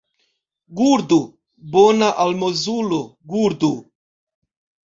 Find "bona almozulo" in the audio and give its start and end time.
1.75-3.01